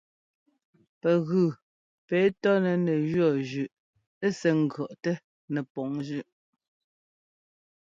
Pɛgʉ 1.01 1.31
pɛ 2.07 2.19
tɔ́nɛ 2.41 2.71
nɛ 2.85 2.93
jʉɔ́ 3.09 3.31
zʉꞌ 3.49 3.75
sɛ́ 4.39 4.53
ŋgʉ̈ɔꞌtɛ 4.61 5.11
nɛpɔŋ 5.53 5.89
zʉꞌ. 6.07 6.29